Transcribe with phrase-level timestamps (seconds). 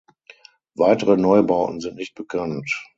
[0.75, 2.87] Weitere Neubauten sind nicht bekannt.